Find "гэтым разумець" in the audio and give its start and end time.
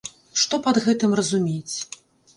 0.87-1.75